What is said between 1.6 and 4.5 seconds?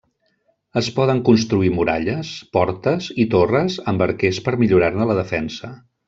muralles, portes i torres amb arquers